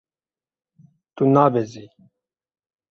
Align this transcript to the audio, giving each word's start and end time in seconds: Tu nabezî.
Tu 1.15 1.23
nabezî. 1.35 1.85